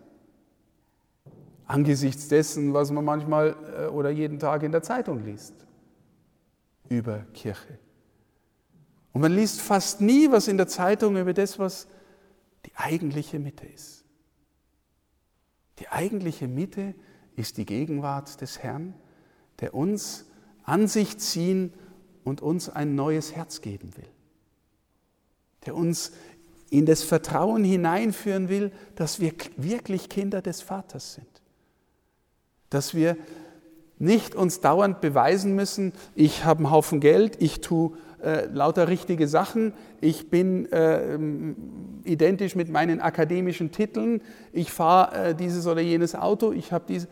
Angesichts 1.67 2.29
dessen, 2.29 2.73
was 2.73 2.91
man 2.91 3.05
manchmal 3.05 3.55
äh, 3.79 3.87
oder 3.87 4.11
jeden 4.11 4.39
Tag 4.39 4.63
in 4.63 4.73
der 4.73 4.83
Zeitung 4.83 5.25
liest 5.25 5.55
über 6.89 7.25
Kirche. 7.35 7.79
Und 9.13 9.21
man 9.21 9.33
liest 9.35 9.61
fast 9.61 10.01
nie 10.01 10.31
was 10.31 10.49
in 10.49 10.57
der 10.57 10.69
Zeitung 10.69 11.17
über 11.17 11.35
das, 11.35 11.59
was 11.59 11.87
die 12.65 12.73
eigentliche 12.75 13.39
Mitte 13.39 13.67
ist. 13.67 14.02
Die 15.83 15.89
eigentliche 15.89 16.47
Mitte 16.47 16.95
ist 17.35 17.57
die 17.57 17.67
Gegenwart 17.67 18.41
des 18.41 18.61
Herrn, 18.61 18.95
der 19.59 19.75
uns 19.75 20.27
an 20.63 20.87
sich 20.87 21.19
ziehen 21.19 21.73
und 22.23 22.41
uns 22.41 22.69
ein 22.69 22.95
neues 22.95 23.35
Herz 23.35 23.63
geben 23.63 23.91
will. 23.97 24.07
Der 25.67 25.75
uns 25.75 26.13
in 26.71 26.87
das 26.87 27.03
Vertrauen 27.03 27.65
hineinführen 27.65 28.49
will, 28.49 28.71
dass 28.95 29.19
wir 29.19 29.33
wirklich 29.57 30.09
Kinder 30.09 30.41
des 30.41 30.63
Vaters 30.63 31.15
sind. 31.15 31.43
Dass 32.71 32.95
wir 32.95 33.17
nicht 33.99 34.37
uns 34.37 34.61
dauernd 34.61 35.01
beweisen 35.01 35.57
müssen, 35.57 35.95
ich 36.15 36.45
habe 36.45 36.59
einen 36.59 36.71
Haufen 36.71 37.01
Geld, 37.01 37.43
ich 37.43 37.61
tue 37.61 37.97
äh, 38.23 38.47
lauter 38.47 38.89
richtige 38.89 39.29
Sachen. 39.29 39.73
Ich 40.01 40.31
bin 40.31 40.71
äh, 40.73 41.19
identisch 42.05 42.55
mit 42.55 42.69
meinen 42.69 43.01
akademischen 43.01 43.71
Titeln. 43.73 44.23
Ich 44.53 44.71
fahre 44.71 45.31
äh, 45.31 45.35
dieses 45.35 45.67
oder 45.67 45.81
jenes 45.81 46.15
Auto. 46.15 46.53
Ich 46.53 46.73
habe 46.73 46.85
diese. 46.89 47.09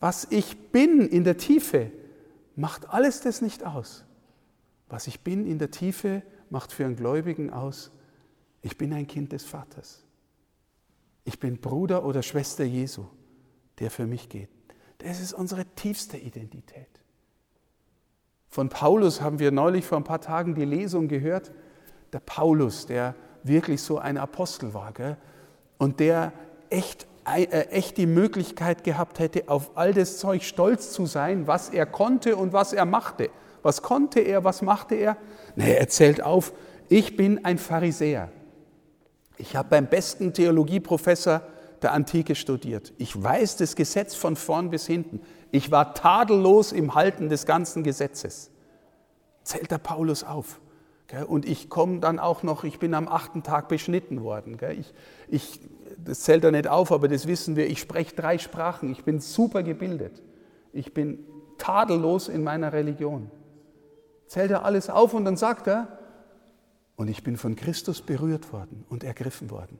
Was 0.00 0.26
ich 0.30 0.70
bin 0.70 1.00
in 1.08 1.24
der 1.24 1.36
Tiefe, 1.36 1.90
macht 2.56 2.90
alles 2.90 3.20
das 3.20 3.42
nicht 3.42 3.64
aus. 3.64 4.04
Was 4.88 5.06
ich 5.06 5.20
bin 5.20 5.46
in 5.46 5.58
der 5.58 5.70
Tiefe, 5.70 6.22
macht 6.50 6.72
für 6.72 6.84
einen 6.84 6.96
Gläubigen 6.96 7.50
aus, 7.50 7.90
ich 8.62 8.78
bin 8.78 8.92
ein 8.92 9.06
Kind 9.06 9.32
des 9.32 9.44
Vaters. 9.44 10.04
Ich 11.24 11.40
bin 11.40 11.58
Bruder 11.58 12.04
oder 12.04 12.22
Schwester 12.22 12.64
Jesu, 12.64 13.06
der 13.78 13.90
für 13.90 14.06
mich 14.06 14.28
geht. 14.28 14.50
Das 14.98 15.20
ist 15.20 15.32
unsere 15.32 15.64
tiefste 15.64 16.16
Identität. 16.16 17.03
Von 18.54 18.68
Paulus 18.68 19.20
haben 19.20 19.40
wir 19.40 19.50
neulich 19.50 19.84
vor 19.84 19.98
ein 19.98 20.04
paar 20.04 20.20
Tagen 20.20 20.54
die 20.54 20.64
Lesung 20.64 21.08
gehört. 21.08 21.50
Der 22.12 22.20
Paulus, 22.20 22.86
der 22.86 23.16
wirklich 23.42 23.82
so 23.82 23.98
ein 23.98 24.16
Apostel 24.16 24.72
war 24.72 24.92
gell? 24.92 25.16
und 25.76 25.98
der 25.98 26.32
echt 26.70 27.08
äh, 27.26 27.46
echt 27.46 27.96
die 27.96 28.06
Möglichkeit 28.06 28.84
gehabt 28.84 29.18
hätte, 29.18 29.48
auf 29.48 29.72
all 29.74 29.92
das 29.92 30.18
Zeug 30.18 30.44
stolz 30.44 30.92
zu 30.92 31.04
sein, 31.04 31.48
was 31.48 31.68
er 31.68 31.84
konnte 31.84 32.36
und 32.36 32.52
was 32.52 32.72
er 32.72 32.84
machte. 32.84 33.28
Was 33.64 33.82
konnte 33.82 34.20
er, 34.20 34.44
was 34.44 34.62
machte 34.62 34.94
er? 34.94 35.16
Nee, 35.56 35.74
er 35.74 35.88
zählt 35.88 36.22
auf, 36.22 36.52
ich 36.88 37.16
bin 37.16 37.44
ein 37.44 37.58
Pharisäer. 37.58 38.30
Ich 39.36 39.56
habe 39.56 39.68
beim 39.68 39.88
besten 39.88 40.32
Theologieprofessor 40.32 41.42
der 41.84 41.92
Antike 41.92 42.34
studiert. 42.34 42.92
Ich 42.98 43.22
weiß 43.22 43.56
das 43.56 43.76
Gesetz 43.76 44.14
von 44.14 44.34
vorn 44.34 44.70
bis 44.70 44.86
hinten. 44.86 45.20
Ich 45.52 45.70
war 45.70 45.94
tadellos 45.94 46.72
im 46.72 46.94
Halten 46.94 47.28
des 47.28 47.46
ganzen 47.46 47.84
Gesetzes. 47.84 48.50
Zählt 49.44 49.70
der 49.70 49.78
Paulus 49.78 50.24
auf. 50.24 50.60
Und 51.28 51.46
ich 51.46 51.68
komme 51.68 52.00
dann 52.00 52.18
auch 52.18 52.42
noch, 52.42 52.64
ich 52.64 52.78
bin 52.78 52.94
am 52.94 53.06
achten 53.06 53.42
Tag 53.42 53.68
beschnitten 53.68 54.24
worden. 54.24 54.58
Ich, 54.78 54.92
ich, 55.28 55.60
das 56.02 56.20
zählt 56.20 56.42
er 56.42 56.50
nicht 56.50 56.66
auf, 56.66 56.90
aber 56.90 57.06
das 57.06 57.28
wissen 57.28 57.54
wir. 57.54 57.68
Ich 57.68 57.78
spreche 57.78 58.16
drei 58.16 58.38
Sprachen. 58.38 58.90
Ich 58.90 59.04
bin 59.04 59.20
super 59.20 59.62
gebildet. 59.62 60.22
Ich 60.72 60.92
bin 60.92 61.24
tadellos 61.58 62.28
in 62.28 62.42
meiner 62.42 62.72
Religion. 62.72 63.30
Zählt 64.26 64.50
er 64.50 64.64
alles 64.64 64.90
auf 64.90 65.14
und 65.14 65.24
dann 65.24 65.36
sagt 65.36 65.68
er, 65.68 65.98
und 66.96 67.08
ich 67.08 67.22
bin 67.22 67.36
von 67.36 67.54
Christus 67.54 68.00
berührt 68.02 68.52
worden 68.52 68.84
und 68.88 69.04
ergriffen 69.04 69.50
worden. 69.50 69.78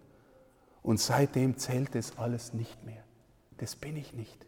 Und 0.85 1.01
seitdem 1.01 1.57
zählt 1.57 1.97
es 1.97 2.19
alles 2.19 2.53
nicht 2.53 2.85
mehr. 2.85 3.03
Das 3.57 3.75
bin 3.75 3.97
ich 3.97 4.13
nicht. 4.13 4.47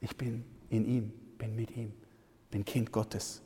Ich 0.00 0.16
bin 0.16 0.44
in 0.70 0.86
ihm, 0.86 1.12
bin 1.36 1.56
mit 1.56 1.76
ihm, 1.76 1.92
bin 2.52 2.64
Kind 2.64 2.92
Gottes. 2.92 3.42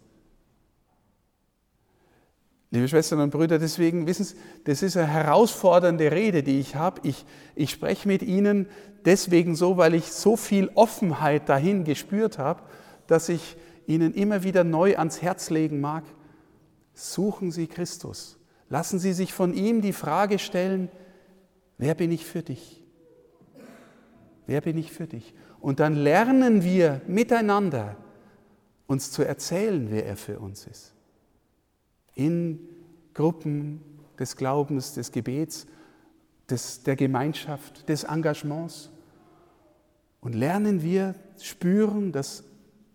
Liebe 2.70 2.86
Schwestern 2.86 3.20
und 3.20 3.30
Brüder, 3.30 3.58
deswegen 3.58 4.06
wissen 4.06 4.24
Sie, 4.24 4.34
das 4.64 4.82
ist 4.82 4.98
eine 4.98 5.06
herausfordernde 5.06 6.12
Rede, 6.12 6.42
die 6.42 6.60
ich 6.60 6.76
habe. 6.76 7.00
Ich, 7.02 7.24
ich 7.54 7.70
spreche 7.70 8.06
mit 8.08 8.22
Ihnen 8.22 8.66
deswegen 9.06 9.56
so, 9.56 9.78
weil 9.78 9.94
ich 9.94 10.12
so 10.12 10.36
viel 10.36 10.70
Offenheit 10.74 11.48
dahin 11.48 11.84
gespürt 11.84 12.36
habe, 12.36 12.62
dass 13.06 13.30
ich 13.30 13.56
Ihnen 13.86 14.12
immer 14.12 14.42
wieder 14.42 14.64
neu 14.64 14.98
ans 14.98 15.22
Herz 15.22 15.48
legen 15.48 15.80
mag. 15.80 16.04
Suchen 16.92 17.50
Sie 17.52 17.68
Christus. 17.68 18.36
Lassen 18.68 18.98
Sie 18.98 19.14
sich 19.14 19.32
von 19.32 19.54
ihm 19.54 19.80
die 19.80 19.94
Frage 19.94 20.38
stellen, 20.38 20.90
wer 21.78 21.94
bin 21.94 22.12
ich 22.12 22.24
für 22.24 22.42
dich? 22.42 22.82
Wer 24.46 24.60
bin 24.60 24.76
ich 24.76 24.92
für 24.92 25.06
dich? 25.06 25.34
Und 25.60 25.80
dann 25.80 25.94
lernen 25.94 26.62
wir 26.62 27.00
miteinander 27.06 27.96
uns 28.86 29.10
zu 29.10 29.22
erzählen, 29.22 29.90
wer 29.90 30.04
er 30.04 30.16
für 30.16 30.38
uns 30.38 30.66
ist 30.66 30.94
in 32.14 32.60
Gruppen 33.12 33.80
des 34.18 34.36
Glaubens, 34.36 34.94
des 34.94 35.12
Gebets, 35.12 35.66
des, 36.48 36.82
der 36.82 36.96
Gemeinschaft, 36.96 37.88
des 37.88 38.04
Engagements. 38.04 38.90
Und 40.20 40.34
lernen 40.34 40.82
wir 40.82 41.14
spüren, 41.40 42.12
dass 42.12 42.44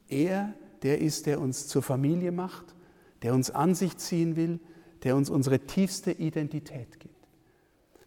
er 0.08 0.54
der 0.82 1.00
ist, 1.00 1.26
der 1.26 1.42
uns 1.42 1.68
zur 1.68 1.84
Familie 1.84 2.32
macht, 2.32 2.76
der 3.22 3.34
uns 3.34 3.52
an 3.52 3.76
sich 3.76 3.98
ziehen 3.98 4.36
will, 4.36 4.60
der 5.04 5.16
uns 5.16 5.30
unsere 5.30 5.60
tiefste 5.60 6.12
Identität 6.12 7.00
gibt. 7.00 7.09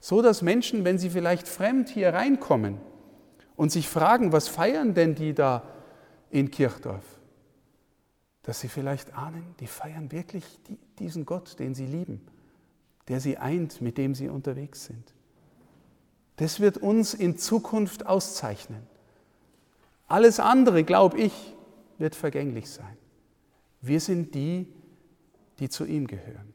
So 0.02 0.20
dass 0.20 0.42
Menschen, 0.42 0.84
wenn 0.84 0.98
sie 0.98 1.08
vielleicht 1.08 1.48
fremd 1.48 1.88
hier 1.88 2.12
reinkommen 2.12 2.76
und 3.56 3.72
sich 3.72 3.88
fragen, 3.88 4.32
was 4.32 4.48
feiern 4.48 4.92
denn 4.92 5.14
die 5.14 5.32
da 5.32 5.62
in 6.28 6.50
Kirchdorf? 6.50 7.04
dass 8.42 8.60
sie 8.60 8.68
vielleicht 8.68 9.16
ahnen, 9.16 9.54
die 9.60 9.66
feiern 9.66 10.10
wirklich 10.10 10.44
diesen 10.98 11.24
Gott, 11.24 11.58
den 11.58 11.74
sie 11.74 11.86
lieben, 11.86 12.20
der 13.08 13.20
sie 13.20 13.38
eint, 13.38 13.80
mit 13.80 13.98
dem 13.98 14.14
sie 14.14 14.28
unterwegs 14.28 14.84
sind. 14.84 15.14
Das 16.36 16.60
wird 16.60 16.78
uns 16.78 17.14
in 17.14 17.38
Zukunft 17.38 18.06
auszeichnen. 18.06 18.82
Alles 20.08 20.40
andere, 20.40 20.82
glaube 20.82 21.18
ich, 21.18 21.54
wird 21.98 22.14
vergänglich 22.14 22.68
sein. 22.68 22.96
Wir 23.80 24.00
sind 24.00 24.34
die, 24.34 24.66
die 25.58 25.68
zu 25.68 25.84
ihm 25.84 26.06
gehören. 26.06 26.52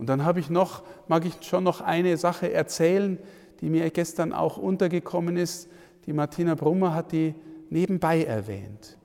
Und 0.00 0.06
dann 0.06 0.24
habe 0.24 0.40
ich 0.40 0.48
noch, 0.48 0.82
mag 1.08 1.26
ich 1.26 1.34
schon 1.42 1.62
noch 1.62 1.82
eine 1.82 2.16
Sache 2.16 2.50
erzählen, 2.50 3.18
die 3.60 3.68
mir 3.68 3.90
gestern 3.90 4.32
auch 4.32 4.56
untergekommen 4.56 5.36
ist. 5.36 5.68
Die 6.06 6.14
Martina 6.14 6.54
Brummer 6.54 6.94
hat 6.94 7.12
die 7.12 7.34
nebenbei 7.68 8.24
erwähnt. 8.24 8.96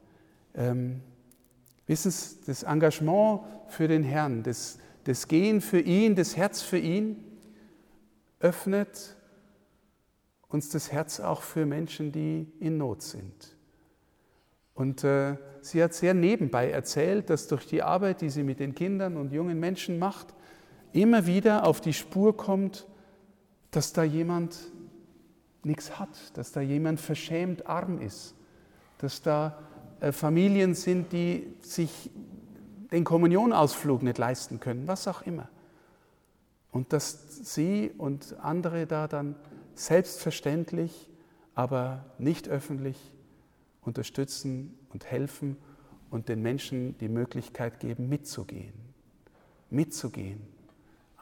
Ähm, 0.54 1.02
Wissen 1.86 2.12
Sie, 2.12 2.38
das 2.48 2.64
Engagement 2.64 3.42
für 3.68 3.90
den 3.90 4.04
Herrn, 4.04 4.42
das, 4.42 4.80
das 5.04 5.28
Gehen 5.28 5.60
für 5.60 5.82
ihn, 5.82 6.16
das 6.16 6.38
Herz 6.38 6.62
für 6.62 6.78
ihn, 6.78 7.22
öffnet 8.40 9.18
uns 10.48 10.70
das 10.70 10.94
Herz 10.94 11.20
auch 11.20 11.42
für 11.42 11.66
Menschen, 11.66 12.14
die 12.14 12.48
in 12.62 12.78
Not 12.78 13.02
sind. 13.02 13.58
Und 14.74 15.04
äh, 15.04 15.36
sie 15.60 15.84
hat 15.84 15.94
sehr 15.94 16.14
nebenbei 16.14 16.72
erzählt, 16.72 17.30
dass 17.30 17.50
durch 17.50 17.68
die 17.68 17.84
Arbeit, 17.84 18.22
die 18.22 18.30
sie 18.30 18.44
mit 18.44 18.62
den 18.62 18.74
Kindern 18.74 19.18
und 19.18 19.34
jungen 19.34 19.60
Menschen 19.60 20.00
macht, 20.00 20.34
immer 20.96 21.26
wieder 21.26 21.66
auf 21.66 21.82
die 21.82 21.94
Spur 21.94 22.36
kommt, 22.36 22.88
dass 23.72 23.94
da 23.94 24.04
jemand 24.04 24.58
nichts 25.64 26.00
hat, 26.00 26.38
dass 26.38 26.52
da 26.52 26.62
jemand 26.62 27.00
verschämt 27.00 27.68
arm 27.68 28.00
ist, 28.00 28.36
dass 29.00 29.22
da 29.22 29.60
äh, 30.00 30.12
Familien 30.12 30.74
sind, 30.74 31.12
die 31.12 31.54
sich 31.62 32.10
den 32.92 33.04
Kommunionausflug 33.04 34.04
nicht 34.04 34.18
leisten 34.18 34.60
können, 34.60 34.88
was 34.88 35.08
auch 35.08 35.24
immer. 35.24 35.50
Und 36.72 36.94
dass 36.94 37.54
sie 37.54 37.92
und 37.98 38.36
andere 38.40 38.86
da 38.86 39.08
dann 39.08 39.36
selbstverständlich, 39.74 41.10
aber 41.56 42.06
nicht 42.18 42.48
öffentlich 42.48 42.98
unterstützen 43.82 44.78
und 44.90 45.06
helfen 45.06 45.58
und 46.10 46.30
den 46.30 46.42
Menschen 46.42 46.98
die 47.00 47.10
Möglichkeit 47.10 47.80
geben, 47.80 48.08
mitzugehen. 48.08 48.74
Mitzugehen. 49.70 50.55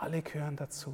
Alle 0.04 0.22
gehören 0.22 0.58
dazu. 0.58 0.94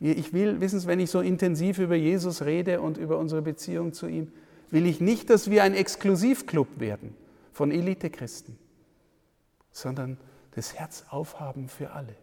Ich 0.00 0.32
will, 0.32 0.60
wissen 0.60 0.80
Sie, 0.80 0.88
wenn 0.88 0.98
ich 0.98 1.08
so 1.08 1.20
intensiv 1.20 1.78
über 1.78 1.94
Jesus 1.94 2.42
rede 2.42 2.80
und 2.80 2.98
über 2.98 3.16
unsere 3.16 3.42
Beziehung 3.42 3.92
zu 3.92 4.08
ihm, 4.08 4.32
will 4.72 4.86
ich 4.86 5.00
nicht, 5.00 5.30
dass 5.30 5.50
wir 5.50 5.62
ein 5.62 5.72
Exklusivclub 5.72 6.80
werden 6.80 7.14
von 7.52 7.70
Elitechristen, 7.70 8.58
sondern 9.70 10.18
das 10.50 10.74
Herz 10.74 11.04
aufhaben 11.10 11.68
für 11.68 11.92
alle. 11.92 12.16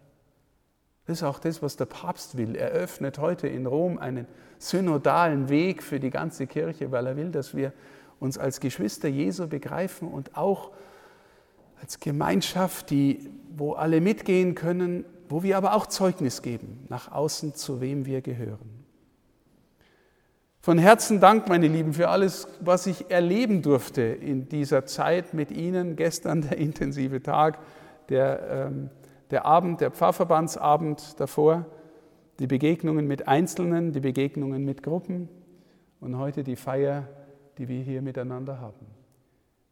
Das 1.06 1.16
ist 1.16 1.22
auch 1.22 1.38
das, 1.38 1.62
was 1.62 1.76
der 1.76 1.86
Papst 1.86 2.36
will. 2.36 2.56
Er 2.56 2.68
öffnet 2.68 3.16
heute 3.16 3.48
in 3.48 3.64
Rom 3.64 3.96
einen 3.96 4.26
synodalen 4.58 5.48
Weg 5.48 5.82
für 5.82 5.98
die 5.98 6.10
ganze 6.10 6.46
Kirche, 6.46 6.92
weil 6.92 7.06
er 7.06 7.16
will, 7.16 7.30
dass 7.30 7.56
wir 7.56 7.72
uns 8.20 8.36
als 8.36 8.60
Geschwister 8.60 9.08
Jesu 9.08 9.48
begreifen 9.48 10.08
und 10.08 10.36
auch 10.36 10.72
als 11.80 12.00
Gemeinschaft, 12.00 12.90
die, 12.90 13.30
wo 13.56 13.72
alle 13.72 14.02
mitgehen 14.02 14.54
können, 14.54 15.06
wo 15.32 15.42
wir 15.42 15.56
aber 15.56 15.74
auch 15.74 15.86
Zeugnis 15.86 16.42
geben 16.42 16.84
nach 16.90 17.10
außen, 17.10 17.54
zu 17.54 17.80
wem 17.80 18.04
wir 18.04 18.20
gehören. 18.20 18.84
Von 20.60 20.76
Herzen 20.78 21.20
Dank, 21.20 21.48
meine 21.48 21.68
Lieben, 21.68 21.94
für 21.94 22.10
alles, 22.10 22.46
was 22.60 22.86
ich 22.86 23.10
erleben 23.10 23.62
durfte 23.62 24.02
in 24.02 24.48
dieser 24.48 24.84
Zeit 24.84 25.32
mit 25.32 25.50
Ihnen. 25.50 25.96
Gestern 25.96 26.42
der 26.42 26.58
intensive 26.58 27.22
Tag, 27.22 27.58
der, 28.10 28.68
ähm, 28.68 28.90
der 29.30 29.46
Abend, 29.46 29.80
der 29.80 29.90
Pfarrverbandsabend 29.90 31.18
davor, 31.18 31.64
die 32.38 32.46
Begegnungen 32.46 33.08
mit 33.08 33.26
Einzelnen, 33.26 33.92
die 33.92 34.00
Begegnungen 34.00 34.64
mit 34.66 34.82
Gruppen 34.82 35.30
und 35.98 36.18
heute 36.18 36.44
die 36.44 36.56
Feier, 36.56 37.08
die 37.56 37.68
wir 37.68 37.80
hier 37.82 38.02
miteinander 38.02 38.60
haben. 38.60 38.86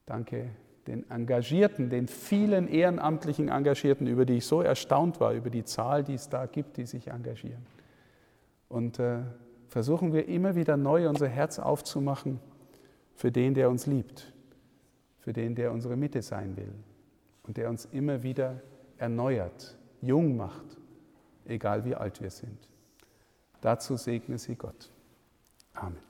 Danke 0.06 0.48
den 0.90 1.08
Engagierten, 1.08 1.88
den 1.88 2.08
vielen 2.08 2.68
ehrenamtlichen 2.68 3.48
Engagierten, 3.48 4.06
über 4.06 4.24
die 4.24 4.38
ich 4.38 4.46
so 4.46 4.60
erstaunt 4.60 5.20
war, 5.20 5.32
über 5.32 5.48
die 5.48 5.64
Zahl, 5.64 6.02
die 6.02 6.14
es 6.14 6.28
da 6.28 6.46
gibt, 6.46 6.76
die 6.76 6.86
sich 6.86 7.08
engagieren. 7.08 7.64
Und 8.68 8.98
äh, 8.98 9.20
versuchen 9.68 10.12
wir 10.12 10.28
immer 10.28 10.56
wieder 10.56 10.76
neu 10.76 11.08
unser 11.08 11.28
Herz 11.28 11.58
aufzumachen 11.58 12.40
für 13.14 13.30
den, 13.30 13.54
der 13.54 13.70
uns 13.70 13.86
liebt, 13.86 14.32
für 15.20 15.32
den, 15.32 15.54
der 15.54 15.70
unsere 15.72 15.96
Mitte 15.96 16.22
sein 16.22 16.56
will 16.56 16.72
und 17.44 17.56
der 17.56 17.70
uns 17.70 17.84
immer 17.86 18.24
wieder 18.24 18.60
erneuert, 18.98 19.78
jung 20.02 20.36
macht, 20.36 20.76
egal 21.46 21.84
wie 21.84 21.94
alt 21.94 22.20
wir 22.20 22.30
sind. 22.30 22.68
Dazu 23.60 23.96
segne 23.96 24.38
sie 24.38 24.56
Gott. 24.56 24.90
Amen. 25.74 26.09